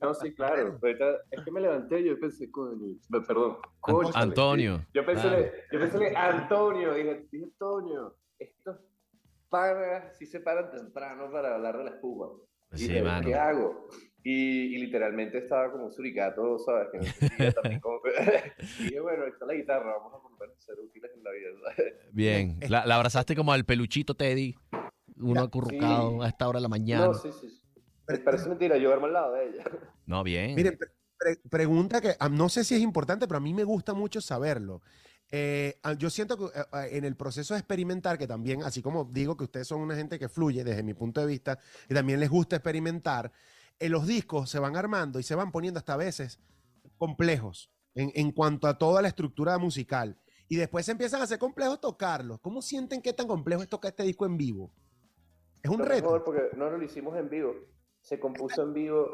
No, 0.00 0.14
sí, 0.14 0.32
claro. 0.34 0.78
Ahorita 0.80 1.04
es 1.32 1.44
que 1.44 1.50
me 1.50 1.60
levanté 1.60 1.98
y 1.98 2.04
yo 2.04 2.20
pensé, 2.20 2.48
coño, 2.48 2.96
perdón. 3.26 3.58
cónchale. 3.80 4.22
Antonio. 4.24 4.86
Yo 4.94 5.04
pensé, 5.04 5.22
Claro. 5.22 5.46
yo 5.72 5.80
pensé, 5.80 6.16
Antonio, 6.16 6.94
dije, 6.94 7.26
dije, 7.32 7.44
Antonio, 7.44 8.16
estos 8.38 8.76
panas 9.48 10.16
sí 10.16 10.26
se 10.26 10.38
paran 10.38 10.70
temprano 10.70 11.28
para 11.32 11.56
hablar 11.56 11.76
de 11.76 11.84
la 11.84 11.90
espuma. 11.90 12.28
Y 12.72 12.78
Sí, 12.78 12.88
dije, 12.88 13.02
mano. 13.02 13.26
¿qué 13.26 13.34
hago? 13.34 13.88
Y, 14.22 14.74
y 14.74 14.78
literalmente 14.78 15.38
estaba 15.38 15.72
como 15.72 15.86
un 15.86 15.92
suricato, 15.92 16.58
¿sabes? 16.58 16.88
Que 16.92 17.44
no 17.46 17.52
también 17.52 17.80
cómo... 17.80 18.00
y 18.80 18.82
dije, 18.84 19.00
bueno, 19.00 19.24
ahí 19.24 19.30
está 19.30 19.46
la 19.46 19.54
guitarra, 19.54 19.96
vamos 19.96 20.12
a 20.14 20.42
menos 20.44 20.62
ser 20.62 20.78
útiles 20.78 21.10
en 21.16 21.24
la 21.24 21.30
vida, 21.30 21.48
¿sabes? 21.76 21.94
Bien. 22.12 22.58
La, 22.68 22.84
la 22.86 22.96
abrazaste 22.96 23.34
como 23.34 23.52
al 23.52 23.64
peluchito 23.64 24.14
Teddy. 24.14 24.54
Uno 25.16 25.40
acurrucado 25.42 26.18
sí. 26.20 26.24
a 26.24 26.28
esta 26.28 26.48
hora 26.48 26.58
de 26.58 26.62
la 26.62 26.68
mañana. 26.68 27.06
No, 27.06 27.14
sí, 27.14 27.30
sí. 27.40 27.48
Me 28.08 28.18
parece 28.18 28.48
mentira, 28.48 28.76
yo 28.76 28.88
duermo 28.88 29.06
al 29.06 29.12
lado 29.12 29.32
de 29.34 29.48
ella. 29.50 29.64
No, 30.06 30.22
bien. 30.24 30.54
Miren, 30.54 30.76
pre- 30.76 30.88
pre- 31.18 31.48
pregunta 31.50 32.00
que 32.00 32.14
ah, 32.18 32.28
no 32.28 32.48
sé 32.48 32.64
si 32.64 32.74
es 32.74 32.80
importante, 32.80 33.26
pero 33.28 33.38
a 33.38 33.40
mí 33.40 33.54
me 33.54 33.64
gusta 33.64 33.94
mucho 33.94 34.20
saberlo. 34.20 34.80
Eh, 35.32 35.78
ah, 35.84 35.92
yo 35.92 36.10
siento 36.10 36.36
que 36.36 36.44
eh, 36.58 36.64
ah, 36.72 36.86
en 36.88 37.04
el 37.04 37.16
proceso 37.16 37.54
de 37.54 37.60
experimentar, 37.60 38.18
que 38.18 38.26
también, 38.26 38.62
así 38.62 38.82
como 38.82 39.04
digo 39.04 39.36
que 39.36 39.44
ustedes 39.44 39.68
son 39.68 39.80
una 39.80 39.94
gente 39.94 40.18
que 40.18 40.28
fluye 40.28 40.64
desde 40.64 40.82
mi 40.82 40.94
punto 40.94 41.20
de 41.20 41.26
vista, 41.26 41.58
y 41.88 41.94
también 41.94 42.18
les 42.20 42.28
gusta 42.30 42.56
experimentar, 42.56 43.30
eh, 43.78 43.88
los 43.88 44.06
discos 44.06 44.50
se 44.50 44.58
van 44.58 44.76
armando 44.76 45.18
y 45.18 45.22
se 45.22 45.34
van 45.34 45.52
poniendo 45.52 45.78
hasta 45.78 45.94
a 45.94 45.98
veces 45.98 46.40
complejos 46.98 47.70
en, 47.94 48.10
en 48.14 48.32
cuanto 48.32 48.66
a 48.66 48.76
toda 48.76 49.02
la 49.02 49.08
estructura 49.08 49.56
musical. 49.58 50.18
Y 50.48 50.56
después 50.56 50.84
se 50.84 50.92
empiezan 50.92 51.20
a 51.20 51.24
hacer 51.24 51.38
complejos 51.38 51.80
tocarlos. 51.80 52.40
¿Cómo 52.40 52.60
sienten 52.60 53.00
que 53.00 53.12
tan 53.12 53.28
complejo 53.28 53.62
es 53.62 53.68
tocar 53.68 53.90
este 53.90 54.02
disco 54.02 54.26
en 54.26 54.36
vivo? 54.36 54.72
Es 55.62 55.70
un 55.70 55.78
reto. 55.78 56.02
mejor 56.02 56.24
porque 56.24 56.56
no 56.56 56.68
lo 56.70 56.82
hicimos 56.82 57.16
en 57.16 57.28
vivo, 57.30 57.54
se 58.00 58.18
compuso 58.18 58.62
en 58.62 58.72
vivo. 58.72 59.06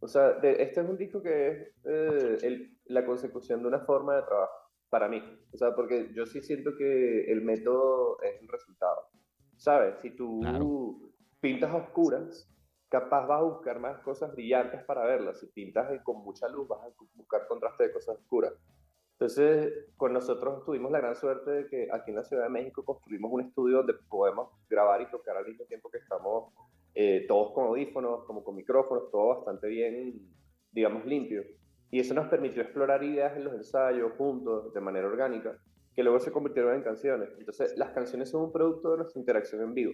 O 0.00 0.08
sea, 0.08 0.32
de- 0.34 0.62
este 0.62 0.80
es 0.80 0.88
un 0.88 0.96
disco 0.96 1.20
que 1.22 1.48
es 1.50 1.68
eh, 1.84 2.38
el- 2.42 2.78
la 2.86 3.04
consecución 3.04 3.60
de 3.62 3.68
una 3.68 3.80
forma 3.80 4.14
de 4.16 4.22
trabajo, 4.22 4.52
para 4.90 5.08
mí. 5.08 5.22
O 5.52 5.58
sea, 5.58 5.74
porque 5.74 6.10
yo 6.14 6.26
sí 6.26 6.40
siento 6.40 6.76
que 6.76 7.30
el 7.30 7.42
método 7.42 8.20
es 8.22 8.40
el 8.40 8.48
resultado. 8.48 9.08
¿Sabes? 9.56 9.98
Si 10.00 10.10
tú 10.10 10.40
Claro. 10.40 11.10
pintas 11.40 11.74
oscuras, 11.74 12.48
capaz 12.88 13.26
vas 13.26 13.40
a 13.40 13.44
buscar 13.44 13.80
más 13.80 13.98
cosas 14.00 14.32
brillantes 14.34 14.82
para 14.84 15.04
verlas. 15.04 15.40
Si 15.40 15.46
pintas 15.48 15.88
con 16.02 16.22
mucha 16.22 16.48
luz, 16.48 16.68
vas 16.68 16.80
a 16.82 16.88
buscar 17.14 17.46
contraste 17.48 17.84
de 17.84 17.92
cosas 17.92 18.16
oscuras. 18.18 18.54
Entonces, 19.12 19.72
con 19.96 20.12
nosotros 20.12 20.64
tuvimos 20.64 20.92
la 20.92 21.00
gran 21.00 21.16
suerte 21.16 21.50
de 21.50 21.68
que 21.68 21.88
aquí 21.92 22.10
en 22.10 22.16
la 22.16 22.24
Ciudad 22.24 22.44
de 22.44 22.50
México 22.50 22.84
construimos 22.84 23.32
un 23.32 23.40
estudio 23.40 23.78
donde 23.78 23.94
podemos 24.08 24.48
grabar 24.70 25.02
y 25.02 25.10
tocar 25.10 25.36
al 25.36 25.44
mismo 25.44 25.64
tiempo 25.64 25.90
que 25.90 25.98
estamos 25.98 26.52
eh, 26.94 27.26
todos 27.26 27.52
con 27.52 27.66
audífonos, 27.66 28.24
como 28.26 28.44
con 28.44 28.54
micrófonos, 28.54 29.10
todo 29.10 29.36
bastante 29.36 29.66
bien, 29.66 30.32
digamos, 30.70 31.04
limpio. 31.04 31.42
Y 31.90 32.00
eso 32.00 32.14
nos 32.14 32.28
permitió 32.28 32.62
explorar 32.62 33.02
ideas 33.02 33.36
en 33.36 33.44
los 33.44 33.54
ensayos 33.54 34.12
juntos, 34.18 34.72
de 34.74 34.80
manera 34.80 35.06
orgánica, 35.06 35.56
que 35.94 36.02
luego 36.02 36.20
se 36.20 36.30
convirtieron 36.30 36.74
en 36.74 36.82
canciones. 36.82 37.30
Entonces, 37.38 37.74
las 37.76 37.90
canciones 37.90 38.30
son 38.30 38.42
un 38.42 38.52
producto 38.52 38.92
de 38.92 38.98
nuestra 38.98 39.18
interacción 39.18 39.62
en 39.62 39.74
vivo. 39.74 39.92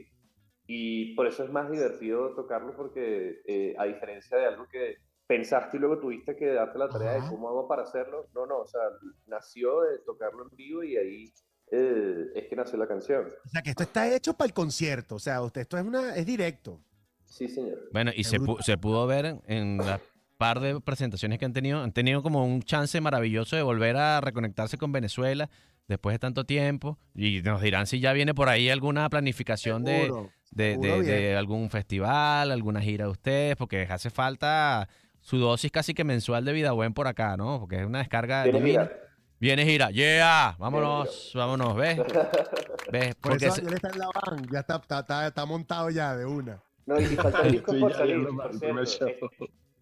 Y 0.66 1.14
por 1.14 1.26
eso 1.26 1.44
es 1.44 1.50
más 1.50 1.70
divertido 1.70 2.34
tocarlo 2.34 2.74
porque, 2.76 3.42
eh, 3.46 3.74
a 3.78 3.84
diferencia 3.84 4.36
de 4.38 4.46
algo 4.46 4.66
que 4.70 4.96
pensaste 5.26 5.76
y 5.76 5.80
luego 5.80 5.98
tuviste 6.00 6.36
que 6.36 6.46
darte 6.52 6.78
la 6.78 6.88
tarea 6.88 7.16
Ajá. 7.16 7.24
de 7.24 7.30
cómo 7.30 7.48
hago 7.48 7.68
para 7.68 7.82
hacerlo, 7.82 8.28
no, 8.34 8.44
no, 8.46 8.58
o 8.58 8.66
sea, 8.66 8.80
nació 9.26 9.82
de 9.82 9.98
tocarlo 10.04 10.42
en 10.50 10.56
vivo 10.56 10.82
y 10.82 10.96
ahí 10.96 11.32
eh, 11.70 12.26
es 12.34 12.46
que 12.48 12.56
nació 12.56 12.78
la 12.78 12.86
canción. 12.88 13.26
O 13.26 13.48
sea, 13.48 13.62
que 13.62 13.70
esto 13.70 13.82
está 13.84 14.12
hecho 14.14 14.34
para 14.34 14.46
el 14.48 14.52
concierto. 14.54 15.14
O 15.14 15.18
sea, 15.18 15.42
usted 15.42 15.62
esto 15.62 15.78
es 15.78 15.84
una 15.84 16.14
es 16.16 16.26
directo. 16.26 16.80
Sí, 17.24 17.48
señor. 17.48 17.78
Bueno, 17.92 18.10
y 18.14 18.24
se, 18.24 18.38
pu- 18.38 18.60
se 18.62 18.76
pudo 18.78 19.06
ver 19.06 19.24
en- 19.26 19.42
en 19.46 19.78
la 19.78 19.98
par 20.36 20.60
de 20.60 20.80
presentaciones 20.80 21.38
que 21.38 21.44
han 21.44 21.52
tenido. 21.52 21.82
Han 21.82 21.92
tenido 21.92 22.22
como 22.22 22.44
un 22.44 22.62
chance 22.62 23.00
maravilloso 23.00 23.56
de 23.56 23.62
volver 23.62 23.96
a 23.96 24.20
reconectarse 24.20 24.78
con 24.78 24.92
Venezuela 24.92 25.48
después 25.88 26.14
de 26.14 26.18
tanto 26.18 26.44
tiempo. 26.44 26.98
Y 27.14 27.42
nos 27.42 27.60
dirán 27.60 27.86
si 27.86 28.00
ya 28.00 28.12
viene 28.12 28.34
por 28.34 28.48
ahí 28.48 28.68
alguna 28.70 29.08
planificación 29.10 29.84
de, 29.84 30.02
Seguro. 30.04 30.30
de, 30.50 30.70
seguro 30.72 30.92
de- 30.96 31.00
viene. 31.02 31.16
de 31.20 31.36
algún 31.36 31.70
festival, 31.70 32.50
alguna 32.50 32.80
gira 32.80 33.04
de 33.04 33.10
ustedes, 33.10 33.56
porque 33.56 33.82
hace 33.90 34.10
falta 34.10 34.88
su 35.20 35.38
dosis 35.38 35.70
casi 35.70 35.94
que 35.94 36.04
mensual 36.04 36.44
de 36.44 36.52
vida 36.52 36.72
buen 36.72 36.92
por 36.94 37.06
acá, 37.06 37.36
¿no? 37.36 37.60
Porque 37.60 37.76
es 37.80 37.86
una 37.86 37.98
descarga 38.00 38.44
Viene 38.44 38.58
divina. 38.60 38.82
gira. 38.84 39.00
Viene 39.40 39.64
gira, 39.66 39.90
yeah, 39.90 40.56
vámonos, 40.58 41.32
vámonos, 41.34 41.74
¿ves? 41.76 41.98
¿Ves? 42.92 43.14
Por 43.16 43.32
Porque 43.32 43.46
eso 43.46 43.56
se- 43.56 43.60
Daniel 43.62 43.74
está 43.76 43.88
en 43.90 43.98
la 43.98 44.06
van, 44.06 44.46
ya 44.50 44.60
está, 44.60 44.76
está, 44.76 45.00
está, 45.00 45.26
está 45.26 45.44
montado 45.44 45.90
ya 45.90 46.16
de 46.16 46.24
una. 46.24 46.62
No, 46.86 46.98
y 47.00 47.04
faltan 47.16 47.50
discos 47.50 47.74
Sí, 47.74 47.80
por 47.80 47.92
salir, 47.94 48.26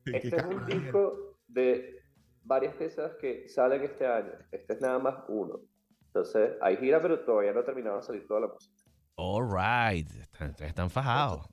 Este, 0.04 0.36
es 0.36 0.44
un 0.44 0.64
disco 0.66 1.38
de 1.46 2.00
varias 2.42 2.74
piezas 2.74 3.12
que 3.20 3.48
salen 3.48 3.82
este 3.82 4.06
año. 4.06 4.32
Este 4.50 4.74
es 4.74 4.80
nada 4.80 4.98
más 4.98 5.24
uno. 5.28 5.60
Entonces, 6.06 6.52
hay 6.60 6.76
gira, 6.76 7.00
pero 7.00 7.20
todavía 7.24 7.52
no 7.52 7.60
ha 7.60 7.64
terminado 7.64 7.96
de 7.98 8.02
salir 8.02 8.26
toda 8.26 8.40
la 8.40 8.48
música. 8.48 8.74
all 9.16 9.46
right, 9.48 10.08
están, 10.10 10.54
están 10.58 10.90
fajados. 10.90 11.46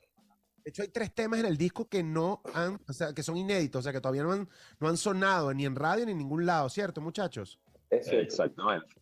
De 0.63 0.69
hecho, 0.71 0.81
hay 0.83 0.89
tres 0.89 1.13
temas 1.13 1.39
en 1.39 1.45
el 1.45 1.57
disco 1.57 1.87
que 1.87 2.03
no 2.03 2.41
han, 2.53 2.79
o 2.87 2.93
sea, 2.93 3.13
que 3.13 3.23
son 3.23 3.37
inéditos, 3.37 3.79
o 3.79 3.83
sea, 3.83 3.93
que 3.93 4.01
todavía 4.01 4.23
no 4.23 4.31
han, 4.33 4.49
no 4.79 4.87
han 4.89 4.97
sonado 4.97 5.53
ni 5.53 5.65
en 5.65 5.75
radio 5.75 6.05
ni 6.05 6.11
en 6.11 6.17
ningún 6.17 6.45
lado, 6.45 6.69
¿cierto, 6.69 7.01
muchachos? 7.01 7.59
Exactamente. 7.89 8.95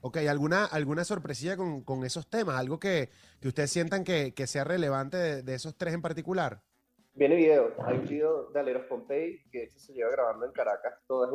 Ok, 0.00 0.18
¿alguna, 0.18 0.66
alguna 0.66 1.04
sorpresilla 1.04 1.56
con, 1.56 1.82
con 1.82 2.04
esos 2.04 2.28
temas? 2.28 2.56
¿Algo 2.56 2.78
que, 2.78 3.10
que 3.40 3.48
ustedes 3.48 3.70
sientan 3.70 4.04
que, 4.04 4.34
que 4.34 4.46
sea 4.46 4.62
relevante 4.64 5.16
de, 5.16 5.42
de 5.42 5.54
esos 5.54 5.76
tres 5.76 5.94
en 5.94 6.02
particular? 6.02 6.62
Viene 7.16 7.36
video. 7.36 7.72
Hay 7.84 7.98
un 7.98 8.06
video 8.06 8.50
de 8.50 8.58
Aleros 8.58 8.86
Pompey 8.86 9.44
que 9.52 9.58
de 9.58 9.64
hecho 9.66 9.78
se 9.78 9.92
lleva 9.92 10.10
grabando 10.10 10.46
en 10.46 10.52
Caracas 10.52 10.94
todos 11.06 11.28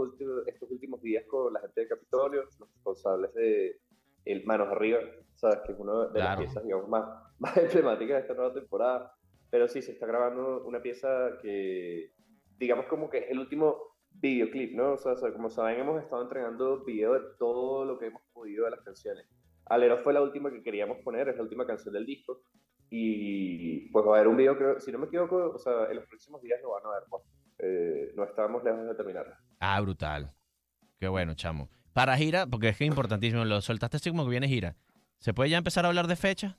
estos 0.46 0.70
últimos, 0.70 1.02
días 1.02 1.24
con 1.26 1.54
la 1.54 1.62
gente 1.62 1.82
de 1.82 1.88
Capitolio, 1.88 2.44
los 2.44 2.60
responsables 2.60 3.34
de 3.34 3.80
El 4.26 4.46
Manos 4.46 4.68
Arriba, 4.68 5.00
¿sabes? 5.36 5.60
Que 5.66 5.72
es 5.72 5.80
una 5.80 6.08
de 6.08 6.12
Claro. 6.16 6.30
las 6.30 6.38
piezas, 6.40 6.64
digamos, 6.66 6.90
más, 6.90 7.06
más 7.40 7.56
emblemáticas 7.56 8.18
de 8.18 8.22
esta 8.22 8.34
nueva 8.34 8.54
temporada. 8.54 9.14
Pero 9.50 9.70
sí, 9.70 9.82
se 9.82 9.94
está 9.94 10.06
grabando 10.06 10.66
una 10.66 10.82
pieza 10.82 11.38
que, 11.42 12.12
digamos, 12.58 12.86
como 12.88 13.10
que 13.10 13.20
es 13.20 13.32
el 13.32 13.40
último 13.40 13.78
videoclip, 14.12 14.76
¿no? 14.76 14.94
O 14.94 14.98
sea, 14.98 15.16
como 15.32 15.50
saben, 15.50 15.80
hemos 15.80 16.04
estado 16.04 16.22
entregando 16.24 16.84
video 16.84 17.14
de 17.14 17.22
todo 17.40 17.86
lo 17.86 17.98
que 17.98 18.08
hemos 18.08 18.22
podido 18.34 18.66
de 18.66 18.72
las 18.72 18.82
canciones. 18.82 19.26
Aleros 19.68 20.02
fue 20.04 20.12
la 20.12 20.22
última 20.22 20.52
que 20.52 20.62
queríamos 20.62 20.98
poner, 21.06 21.30
es 21.30 21.38
la 21.38 21.44
última 21.44 21.66
canción 21.66 21.94
del 21.94 22.06
disco. 22.06 22.42
Y 22.90 23.90
pues 23.92 24.06
va 24.06 24.12
a 24.12 24.16
haber 24.16 24.28
un 24.28 24.38
video, 24.38 24.58
creo, 24.58 24.80
si 24.80 24.92
no 24.92 25.00
me 25.00 25.06
equivoco, 25.06 25.52
o 25.54 25.58
sea, 25.60 25.86
en 25.90 25.98
los 25.98 26.06
próximos 26.06 26.42
días 26.42 26.60
lo 26.62 26.72
van 26.72 26.86
a 26.86 26.90
ver. 26.90 27.04
pues. 27.10 27.24
Eh, 27.60 28.14
no 28.16 28.24
estábamos 28.24 28.64
lejos 28.64 28.86
de 28.88 28.96
terminarla. 28.96 29.38
Ah, 29.60 29.80
brutal. 29.82 30.32
Qué 30.98 31.08
bueno, 31.08 31.34
chamo. 31.36 31.70
Para 31.94 32.16
gira, 32.18 32.48
porque 32.48 32.70
es 32.70 32.78
que 32.78 32.86
es 32.86 32.90
importantísimo, 32.90 33.44
lo 33.44 33.62
soltaste 33.62 33.98
así 33.98 34.10
como 34.10 34.24
que 34.24 34.30
viene 34.32 34.48
gira. 34.48 34.78
¿Se 35.18 35.34
puede 35.34 35.50
ya 35.50 35.58
empezar 35.58 35.86
a 35.86 35.90
hablar 35.90 36.08
de 36.08 36.16
fecha? 36.16 36.58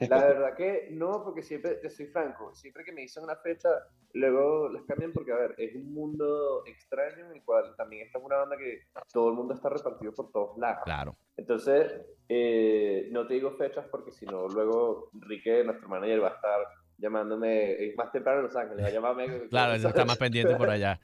La 0.00 0.18
verdad 0.26 0.56
que 0.56 0.88
no, 0.90 1.22
porque 1.24 1.42
siempre, 1.42 1.76
te 1.76 1.90
soy 1.90 2.06
franco, 2.06 2.54
siempre 2.54 2.84
que 2.84 2.92
me 2.92 3.02
dicen 3.02 3.24
una 3.24 3.36
fecha, 3.36 3.68
luego 4.12 4.68
las 4.68 4.82
cambian 4.84 5.12
porque, 5.12 5.32
a 5.32 5.36
ver, 5.36 5.54
es 5.58 5.74
un 5.76 5.92
mundo 5.92 6.64
extraño 6.66 7.26
en 7.26 7.36
el 7.36 7.44
cual 7.44 7.74
también 7.76 8.06
esta 8.06 8.18
es 8.18 8.24
una 8.24 8.36
banda 8.36 8.56
que 8.56 8.82
todo 9.12 9.30
el 9.30 9.34
mundo 9.34 9.54
está 9.54 9.68
repartido 9.68 10.12
por 10.12 10.30
todos 10.30 10.58
lados. 10.58 10.82
Claro. 10.84 11.16
Entonces, 11.36 11.92
eh, 12.28 13.08
no 13.10 13.26
te 13.26 13.34
digo 13.34 13.52
fechas 13.52 13.86
porque 13.90 14.12
si 14.12 14.26
no, 14.26 14.48
luego 14.48 15.10
Enrique, 15.14 15.62
nuestro 15.64 15.88
manager, 15.88 16.22
va 16.22 16.28
a 16.28 16.34
estar 16.34 16.60
llamándome 16.98 17.72
eh, 17.72 17.94
más 17.96 18.10
temprano 18.10 18.40
en 18.40 18.46
Los 18.46 18.56
Ángeles, 18.56 18.84
va 18.84 18.88
a 18.88 18.92
llamarme. 18.92 19.48
Claro, 19.48 19.74
eso 19.74 19.88
está 19.88 20.04
más 20.04 20.18
pendiente 20.18 20.54
por 20.56 20.68
allá. 20.68 21.00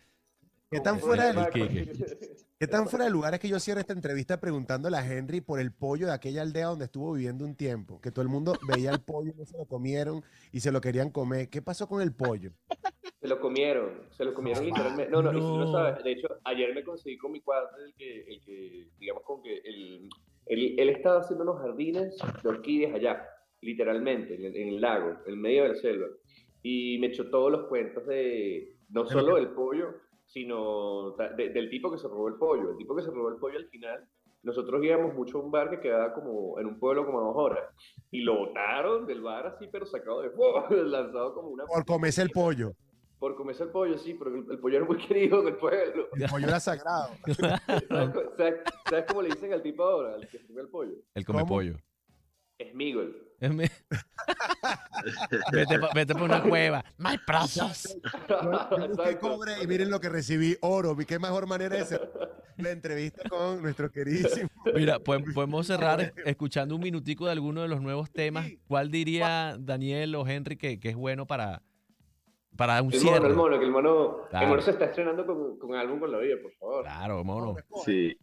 ¿Qué 0.70 0.80
tan 0.80 0.98
Como 0.98 1.06
fuera 1.06 1.32
del, 1.32 1.48
Quique. 1.50 1.92
Qué 2.66 2.70
¿Qué 2.70 2.76
tan 2.78 2.88
fuera 2.88 3.04
de 3.04 3.10
lugar 3.10 3.34
es 3.34 3.40
que 3.40 3.48
yo 3.48 3.60
cierre 3.60 3.80
esta 3.80 3.92
entrevista 3.92 4.40
preguntándole 4.40 4.96
a 4.96 5.06
Henry 5.06 5.40
por 5.40 5.60
el 5.60 5.72
pollo 5.72 6.06
de 6.06 6.12
aquella 6.12 6.42
aldea 6.42 6.66
donde 6.66 6.86
estuvo 6.86 7.12
viviendo 7.12 7.44
un 7.44 7.54
tiempo? 7.54 8.00
Que 8.00 8.10
todo 8.10 8.22
el 8.22 8.28
mundo 8.28 8.54
veía 8.68 8.90
el 8.90 9.00
pollo 9.00 9.32
y 9.34 9.38
no 9.38 9.44
se 9.44 9.56
lo 9.56 9.66
comieron 9.66 10.22
y 10.52 10.60
se 10.60 10.72
lo 10.72 10.80
querían 10.80 11.10
comer. 11.10 11.48
¿Qué 11.50 11.62
pasó 11.62 11.86
con 11.88 12.02
el 12.02 12.12
pollo? 12.14 12.50
Se 13.20 13.28
lo 13.28 13.40
comieron, 13.40 14.08
se 14.10 14.24
lo 14.24 14.34
comieron 14.34 14.64
No, 14.64 14.68
literalmente. 14.70 15.10
No, 15.10 15.22
no, 15.22 15.30
y 15.32 15.40
si 15.40 15.46
no 15.46 15.64
no. 15.64 15.72
sabes, 15.72 16.04
de 16.04 16.12
hecho, 16.12 16.28
ayer 16.44 16.74
me 16.74 16.84
conseguí 16.84 17.16
con 17.16 17.32
mi 17.32 17.40
cuadro 17.40 17.68
el 17.84 17.94
que, 17.94 18.20
el 18.22 18.40
que 18.44 18.88
digamos, 18.98 19.22
con 19.22 19.42
que 19.42 19.58
el, 19.58 20.08
él, 20.46 20.74
él 20.78 20.88
estaba 20.90 21.20
haciendo 21.20 21.44
unos 21.44 21.60
jardines 21.60 22.16
de 22.42 22.48
orquídeas 22.48 22.94
allá, 22.94 23.26
literalmente, 23.60 24.34
en 24.34 24.44
el, 24.44 24.56
en 24.56 24.68
el 24.68 24.80
lago, 24.80 25.16
en 25.26 25.40
medio 25.40 25.62
de 25.62 25.68
la 25.70 25.74
selva. 25.76 26.06
Y 26.62 26.98
me 26.98 27.06
echó 27.08 27.30
todos 27.30 27.50
los 27.50 27.66
cuentos 27.68 28.06
de, 28.06 28.76
no 28.90 29.06
solo 29.06 29.36
del 29.36 29.48
pollo, 29.48 29.94
sino 30.34 31.12
de- 31.12 31.50
del 31.50 31.70
tipo 31.70 31.90
que 31.90 31.98
se 31.98 32.08
robó 32.08 32.28
el 32.28 32.34
pollo. 32.34 32.72
El 32.72 32.76
tipo 32.76 32.94
que 32.94 33.02
se 33.02 33.10
robó 33.10 33.28
el 33.30 33.36
pollo 33.36 33.56
al 33.56 33.68
final, 33.68 34.04
nosotros 34.42 34.84
íbamos 34.84 35.14
mucho 35.14 35.38
a 35.38 35.42
un 35.42 35.50
bar 35.52 35.70
que 35.70 35.80
quedaba 35.80 36.12
como 36.12 36.58
en 36.58 36.66
un 36.66 36.78
pueblo 36.78 37.06
como 37.06 37.20
a 37.20 37.22
dos 37.24 37.36
horas. 37.36 37.64
Y 38.10 38.20
lo 38.22 38.36
botaron 38.38 39.06
del 39.06 39.22
bar 39.22 39.46
así, 39.46 39.68
pero 39.70 39.86
sacado 39.86 40.20
de 40.22 40.30
fuego, 40.30 40.66
lanzado 40.70 41.32
como 41.34 41.48
una 41.50 41.64
Por 41.66 41.84
comerse 41.86 42.20
el 42.22 42.30
pollo. 42.30 42.72
por 43.20 43.36
comerse 43.36 43.62
el 43.62 43.70
pollo, 43.70 43.96
sí, 43.96 44.14
pero 44.14 44.34
el, 44.34 44.44
el 44.50 44.58
pollo 44.58 44.76
era 44.78 44.84
muy 44.86 44.98
querido 44.98 45.40
en 45.40 45.48
el 45.48 45.56
pueblo. 45.56 46.08
El 46.14 46.28
pollo 46.28 46.48
era 46.48 46.60
sagrado. 46.60 47.08
¿Sabes, 48.36 48.60
sabes- 48.90 49.04
cómo 49.08 49.22
le 49.22 49.28
dicen 49.30 49.52
al 49.52 49.62
tipo 49.62 49.82
ahora, 49.84 50.16
al 50.16 50.28
que 50.28 50.44
come 50.46 50.60
el 50.60 50.68
pollo? 50.68 50.92
El 51.14 51.24
come 51.24 51.38
¿Cómo? 51.40 51.54
pollo. 51.54 51.76
Smigol. 52.72 53.23
vete, 55.52 55.78
pa- 55.78 55.90
vete 55.94 56.14
por 56.14 56.22
una 56.22 56.42
cueva. 56.42 56.84
My 56.98 57.18
precious. 57.26 57.96
Yo, 58.28 58.78
yo 58.78 58.88
busqué 58.88 59.18
cobre 59.18 59.52
y 59.62 59.66
miren 59.66 59.90
lo 59.90 60.00
que 60.00 60.08
recibí, 60.08 60.56
oro. 60.60 60.96
¿Y 61.00 61.04
qué 61.04 61.18
mejor 61.18 61.46
manera 61.46 61.80
hacer 61.80 62.10
la 62.56 62.70
entrevista 62.70 63.28
con 63.28 63.62
nuestro 63.62 63.90
queridísimo? 63.90 64.48
Mira, 64.74 64.98
po- 64.98 65.18
podemos 65.34 65.66
cerrar 65.66 66.00
es- 66.00 66.12
escuchando 66.24 66.74
un 66.74 66.82
minutico 66.82 67.26
de 67.26 67.32
alguno 67.32 67.62
de 67.62 67.68
los 67.68 67.80
nuevos 67.82 68.10
temas. 68.10 68.46
¿Cuál 68.66 68.90
diría 68.90 69.56
Daniel 69.58 70.14
o 70.14 70.26
Henry 70.26 70.56
que, 70.56 70.80
que 70.80 70.90
es 70.90 70.96
bueno 70.96 71.26
para, 71.26 71.62
para 72.56 72.80
un 72.82 72.92
El 72.92 73.00
mono, 73.00 73.10
cierre? 73.12 73.28
el 73.28 73.34
mono, 73.34 73.58
que 73.58 73.64
el 73.64 73.70
mono, 73.72 74.16
Claro. 74.30 74.44
el 74.46 74.50
mono 74.50 74.62
se 74.62 74.70
está 74.70 74.86
estrenando 74.86 75.26
con, 75.26 75.58
con 75.58 75.74
álbum 75.74 76.00
con 76.00 76.10
la 76.12 76.18
vida, 76.18 76.36
por 76.40 76.52
favor. 76.52 76.84
Claro, 76.84 77.24
mono. 77.24 77.56
Sí, 77.84 78.16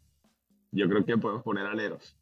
yo 0.71 0.87
creo 0.89 1.05
que 1.05 1.17
podemos 1.17 1.43
poner 1.43 1.65
aleros. 1.67 2.17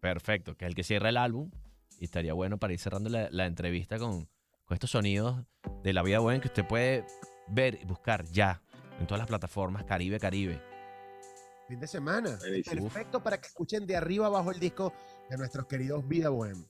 Perfecto, 0.00 0.54
que 0.56 0.64
es 0.64 0.68
el 0.70 0.74
que 0.74 0.84
cierra 0.84 1.08
el 1.08 1.16
álbum. 1.16 1.50
Y 1.98 2.04
estaría 2.04 2.32
bueno 2.32 2.58
para 2.58 2.72
ir 2.72 2.78
cerrando 2.78 3.10
la, 3.10 3.28
la 3.30 3.46
entrevista 3.46 3.98
con, 3.98 4.28
con 4.64 4.74
estos 4.74 4.90
sonidos 4.90 5.44
de 5.82 5.92
la 5.92 6.02
vida 6.02 6.20
buena 6.20 6.40
que 6.40 6.48
usted 6.48 6.66
puede 6.66 7.04
ver 7.48 7.78
y 7.80 7.84
buscar 7.84 8.24
ya 8.26 8.62
en 9.00 9.06
todas 9.06 9.18
las 9.18 9.28
plataformas 9.28 9.84
Caribe 9.84 10.20
Caribe. 10.20 10.62
Fin 11.66 11.80
de 11.80 11.86
semana. 11.86 12.38
Perfecto 12.64 13.22
para 13.22 13.40
que 13.40 13.48
escuchen 13.48 13.86
de 13.86 13.96
arriba 13.96 14.26
abajo 14.26 14.50
el 14.50 14.58
disco 14.58 14.92
de 15.28 15.36
nuestros 15.36 15.66
queridos 15.66 16.06
Vida 16.06 16.30
Bohem. 16.30 16.64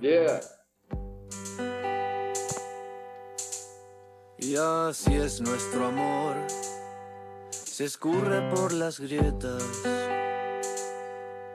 Yeah. 0.00 0.40
Y 4.38 4.56
así 4.56 5.14
es 5.14 5.40
nuestro 5.40 5.86
amor, 5.86 6.34
se 7.50 7.84
escurre 7.84 8.50
por 8.50 8.72
las 8.72 8.98
grietas, 8.98 9.62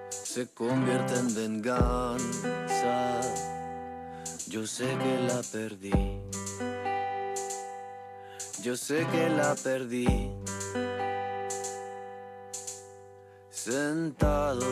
se 0.09 0.47
convierte 0.53 1.15
en 1.15 1.35
venganza. 1.35 3.16
Yo 4.57 4.65
sé 4.65 4.85
que 4.85 5.19
la 5.19 5.41
perdí, 5.51 5.93
yo 8.63 8.75
sé 8.75 9.05
que 9.11 9.29
la 9.29 9.53
perdí. 9.53 10.31
Sentado, 13.51 14.65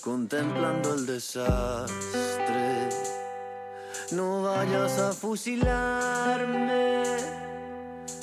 contemplando 0.00 0.94
el 0.94 1.06
desastre. 1.06 2.88
No 4.10 4.42
vayas 4.42 4.98
a 4.98 5.12
fusilarme 5.12 7.04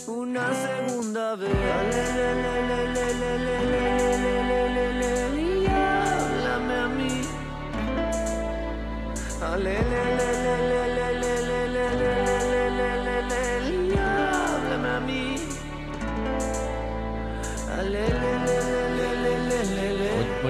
una 0.08 0.54
segunda 0.54 1.36
vez. 1.38 3.17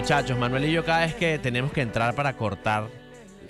Muchachos, 0.07 0.39
Manuel 0.39 0.63
y 0.63 0.71
yo 0.71 0.85
cada 0.85 1.01
vez 1.01 1.15
que 1.15 1.37
tenemos 1.37 1.73
que 1.73 1.81
entrar 1.81 2.15
para 2.15 2.37
cortar 2.37 2.87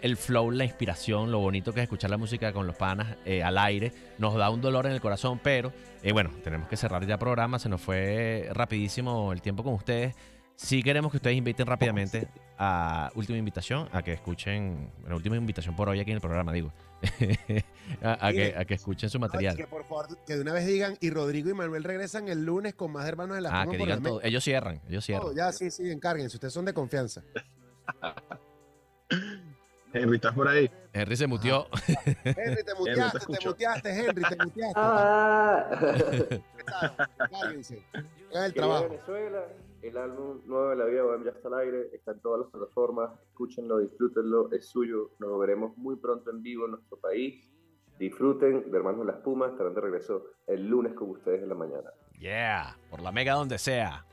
el 0.01 0.17
flow, 0.17 0.49
la 0.49 0.63
inspiración, 0.65 1.31
lo 1.31 1.37
bonito 1.37 1.71
que 1.71 1.81
es 1.81 1.83
escuchar 1.83 2.09
la 2.09 2.17
música 2.17 2.51
con 2.51 2.65
los 2.65 2.75
panas 2.75 3.15
eh, 3.25 3.43
al 3.43 3.59
aire, 3.59 3.91
nos 4.17 4.33
da 4.33 4.49
un 4.49 4.59
dolor 4.59 4.87
en 4.87 4.93
el 4.93 4.99
corazón, 4.99 5.39
pero 5.43 5.71
eh, 6.01 6.13
bueno, 6.13 6.31
tenemos 6.43 6.67
que 6.67 6.75
cerrar 6.75 7.05
ya 7.05 7.19
programa, 7.19 7.59
se 7.59 7.69
nos 7.69 7.79
fue 7.79 8.49
rapidísimo 8.53 9.31
el 9.33 9.41
tiempo 9.43 9.63
con 9.63 9.75
ustedes. 9.75 10.15
Sí 10.55 10.81
queremos 10.81 11.11
que 11.11 11.17
ustedes 11.17 11.37
inviten 11.37 11.67
rápidamente 11.67 12.27
a 12.57 13.11
última 13.13 13.37
invitación, 13.37 13.87
a 13.91 14.01
que 14.01 14.13
escuchen, 14.13 14.89
bueno, 15.01 15.17
última 15.17 15.35
invitación 15.35 15.75
por 15.75 15.89
hoy 15.89 15.99
aquí 15.99 16.09
en 16.09 16.15
el 16.15 16.21
programa, 16.21 16.51
digo, 16.53 16.73
a, 18.01 18.27
a 18.27 18.31
que, 18.31 18.55
a 18.57 18.65
que 18.65 18.73
escuchen 18.73 19.09
su 19.09 19.19
material. 19.19 19.55
que 19.55 19.67
por 19.67 19.83
favor, 19.87 20.07
que 20.25 20.35
de 20.35 20.41
una 20.41 20.53
vez 20.53 20.65
digan, 20.65 20.97
y 20.99 21.09
Rodrigo 21.09 21.49
y 21.49 21.53
Manuel 21.53 21.83
regresan 21.83 22.27
el 22.27 22.43
lunes 22.45 22.73
con 22.73 22.91
más 22.91 23.07
hermanos 23.07 23.35
de 23.35 23.41
la 23.41 23.61
Ah, 23.61 23.67
que 23.69 23.77
digan 23.77 24.01
todo. 24.01 24.21
Ellos 24.23 24.43
cierran, 24.43 24.81
ellos 24.89 25.05
cierran. 25.05 25.27
Todo, 25.27 25.35
ya, 25.35 25.51
sí, 25.51 25.69
sí, 25.71 25.89
encárguense. 25.91 26.37
Ustedes 26.37 26.53
son 26.53 26.65
de 26.65 26.73
confianza. 26.73 27.23
Henry, 29.93 30.15
¿estás 30.17 30.33
por 30.33 30.47
ahí? 30.47 30.69
Henry 30.93 31.15
se 31.15 31.27
mutió. 31.27 31.67
Henry, 32.23 32.63
te 32.63 32.73
muteaste, 32.77 33.11
te 33.11 33.17
escucho. 33.19 33.49
muteaste, 33.49 33.89
Henry, 33.99 34.21
te 34.23 34.35
muteaste. 34.43 34.73
Ah. 34.75 35.69
Encárguense. 37.31 37.81
Hagan 38.31 38.43
el 38.45 38.53
trabajo. 38.53 38.89
Venezuela, 38.89 39.45
el 39.87 39.97
álbum 39.97 40.41
nuevo 40.45 40.69
de 40.69 40.75
la 40.75 40.85
vida 40.85 41.03
Bohem 41.03 41.23
ya 41.23 41.31
está 41.31 41.47
al 41.47 41.53
aire, 41.55 41.89
está 41.93 42.11
en 42.11 42.19
todas 42.19 42.41
las 42.41 42.49
plataformas, 42.49 43.11
escúchenlo, 43.29 43.79
disfrútenlo, 43.79 44.51
es 44.51 44.67
suyo, 44.67 45.11
nos 45.19 45.39
veremos 45.39 45.77
muy 45.77 45.95
pronto 45.95 46.29
en 46.29 46.43
vivo 46.43 46.65
en 46.65 46.71
nuestro 46.71 46.97
país. 46.97 47.49
Disfruten 47.97 48.69
de 48.69 48.77
Hermanos 48.77 49.05
de 49.05 49.13
las 49.13 49.21
Pumas, 49.21 49.51
estarán 49.51 49.73
de 49.73 49.81
regreso 49.81 50.25
el 50.45 50.67
lunes 50.67 50.93
con 50.93 51.11
ustedes 51.11 51.41
en 51.41 51.49
la 51.49 51.55
mañana. 51.55 51.89
Yeah, 52.19 52.77
por 52.89 53.01
la 53.01 53.11
mega 53.11 53.33
donde 53.33 53.57
sea. 53.57 54.05